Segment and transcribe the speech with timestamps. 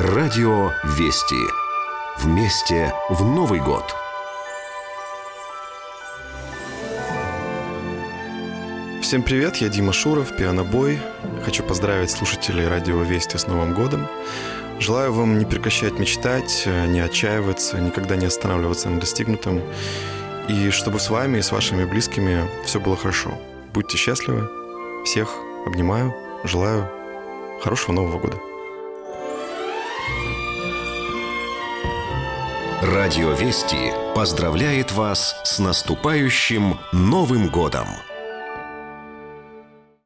[0.00, 1.38] Радио Вести.
[2.18, 3.94] Вместе в Новый год.
[9.00, 10.98] Всем привет, я Дима Шуров, пианобой.
[11.44, 14.08] Хочу поздравить слушателей Радио Вести с Новым годом.
[14.80, 19.62] Желаю вам не прекращать мечтать, не отчаиваться, никогда не останавливаться на достигнутом.
[20.48, 23.30] И чтобы с вами и с вашими близкими все было хорошо.
[23.72, 24.50] Будьте счастливы.
[25.04, 25.30] Всех
[25.66, 26.12] обнимаю.
[26.42, 26.90] Желаю
[27.62, 28.53] хорошего Нового года.
[32.84, 37.86] Радио Вести поздравляет вас с наступающим Новым годом!